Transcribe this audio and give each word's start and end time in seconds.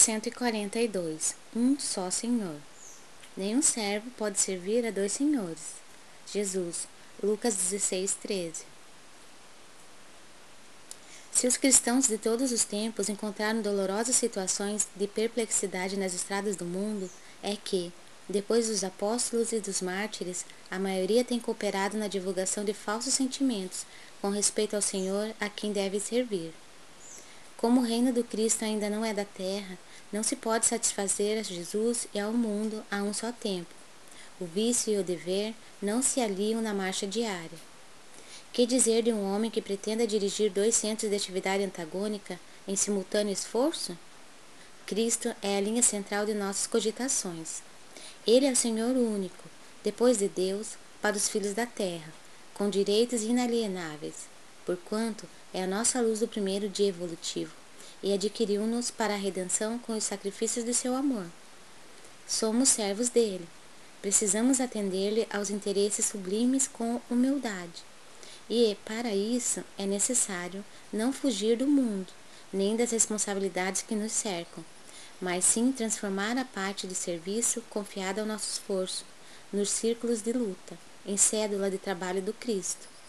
142 0.00 1.34
Um 1.54 1.78
só 1.78 2.10
Senhor. 2.10 2.56
Nenhum 3.36 3.60
servo 3.60 4.10
pode 4.16 4.40
servir 4.40 4.86
a 4.86 4.90
dois 4.90 5.12
senhores. 5.12 5.74
Jesus, 6.32 6.88
Lucas 7.22 7.54
16, 7.54 8.14
13. 8.14 8.64
Se 11.30 11.46
os 11.46 11.58
cristãos 11.58 12.08
de 12.08 12.16
todos 12.16 12.50
os 12.50 12.64
tempos 12.64 13.10
encontraram 13.10 13.60
dolorosas 13.60 14.16
situações 14.16 14.88
de 14.96 15.06
perplexidade 15.06 15.98
nas 15.98 16.14
estradas 16.14 16.56
do 16.56 16.64
mundo, 16.64 17.10
é 17.42 17.54
que, 17.54 17.92
depois 18.26 18.68
dos 18.68 18.82
apóstolos 18.82 19.52
e 19.52 19.60
dos 19.60 19.82
mártires, 19.82 20.46
a 20.70 20.78
maioria 20.78 21.22
tem 21.22 21.38
cooperado 21.38 21.98
na 21.98 22.08
divulgação 22.08 22.64
de 22.64 22.72
falsos 22.72 23.12
sentimentos 23.12 23.84
com 24.22 24.30
respeito 24.30 24.74
ao 24.74 24.82
Senhor 24.82 25.34
a 25.38 25.50
quem 25.50 25.72
deve 25.72 26.00
servir. 26.00 26.54
Como 27.60 27.82
o 27.82 27.84
reino 27.84 28.10
do 28.10 28.24
Cristo 28.24 28.64
ainda 28.64 28.88
não 28.88 29.04
é 29.04 29.12
da 29.12 29.26
terra, 29.26 29.78
não 30.10 30.22
se 30.22 30.34
pode 30.34 30.64
satisfazer 30.64 31.38
a 31.38 31.42
Jesus 31.42 32.08
e 32.14 32.18
ao 32.18 32.32
mundo 32.32 32.82
a 32.90 33.02
um 33.02 33.12
só 33.12 33.30
tempo. 33.32 33.68
O 34.40 34.46
vício 34.46 34.94
e 34.94 34.96
o 34.96 35.04
dever 35.04 35.52
não 35.82 36.00
se 36.00 36.22
aliam 36.22 36.62
na 36.62 36.72
marcha 36.72 37.06
diária. 37.06 37.58
Que 38.50 38.64
dizer 38.64 39.02
de 39.02 39.12
um 39.12 39.30
homem 39.30 39.50
que 39.50 39.60
pretenda 39.60 40.06
dirigir 40.06 40.50
dois 40.50 40.74
centros 40.74 41.10
de 41.10 41.16
atividade 41.16 41.62
antagônica 41.62 42.40
em 42.66 42.74
simultâneo 42.74 43.30
esforço? 43.30 43.94
Cristo 44.86 45.28
é 45.42 45.58
a 45.58 45.60
linha 45.60 45.82
central 45.82 46.24
de 46.24 46.32
nossas 46.32 46.66
cogitações. 46.66 47.60
Ele 48.26 48.46
é 48.46 48.52
o 48.52 48.56
Senhor 48.56 48.96
único, 48.96 49.44
depois 49.84 50.16
de 50.16 50.28
Deus, 50.28 50.78
para 51.02 51.14
os 51.14 51.28
filhos 51.28 51.52
da 51.52 51.66
terra, 51.66 52.10
com 52.54 52.70
direitos 52.70 53.22
inalienáveis 53.22 54.39
porquanto 54.70 55.26
é 55.52 55.64
a 55.64 55.66
nossa 55.66 56.00
luz 56.00 56.20
do 56.20 56.28
primeiro 56.28 56.68
dia 56.68 56.86
evolutivo, 56.86 57.52
e 58.00 58.12
adquiriu-nos 58.12 58.88
para 58.88 59.14
a 59.14 59.16
redenção 59.16 59.80
com 59.80 59.96
os 59.96 60.04
sacrifícios 60.04 60.64
de 60.64 60.72
seu 60.72 60.94
amor. 60.94 61.26
Somos 62.24 62.68
servos 62.68 63.08
dele. 63.08 63.48
Precisamos 64.00 64.60
atender-lhe 64.60 65.26
aos 65.32 65.50
interesses 65.50 66.06
sublimes 66.06 66.68
com 66.68 67.00
humildade. 67.10 67.82
E, 68.48 68.76
para 68.84 69.12
isso, 69.12 69.64
é 69.76 69.84
necessário 69.86 70.64
não 70.92 71.12
fugir 71.12 71.56
do 71.56 71.66
mundo, 71.66 72.12
nem 72.52 72.76
das 72.76 72.92
responsabilidades 72.92 73.82
que 73.82 73.96
nos 73.96 74.12
cercam, 74.12 74.64
mas 75.20 75.44
sim 75.44 75.72
transformar 75.72 76.38
a 76.38 76.44
parte 76.44 76.86
de 76.86 76.94
serviço 76.94 77.60
confiada 77.68 78.20
ao 78.20 78.26
nosso 78.26 78.48
esforço 78.52 79.04
nos 79.52 79.68
círculos 79.68 80.22
de 80.22 80.32
luta, 80.32 80.78
em 81.04 81.16
cédula 81.16 81.68
de 81.68 81.78
trabalho 81.78 82.22
do 82.22 82.32
Cristo. 82.32 82.99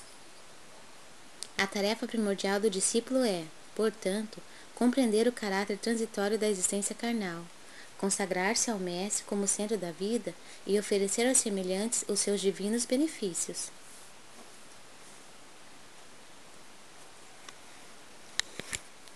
A 1.62 1.67
tarefa 1.67 2.08
primordial 2.08 2.59
do 2.59 2.72
discípulo 2.72 3.23
é, 3.23 3.44
portanto, 3.76 4.42
compreender 4.73 5.28
o 5.28 5.31
caráter 5.31 5.78
transitório 5.78 6.36
da 6.36 6.50
existência 6.50 6.95
carnal, 6.95 7.44
consagrar-se 8.00 8.72
ao 8.72 8.80
Mestre 8.80 9.26
como 9.26 9.48
centro 9.48 9.78
da 9.78 9.92
vida 9.92 10.34
e 10.66 10.80
oferecer 10.80 11.28
aos 11.28 11.38
semelhantes 11.38 12.03
os 12.08 12.20
seus 12.20 12.42
divinos 12.42 12.84
benefícios. 12.84 13.70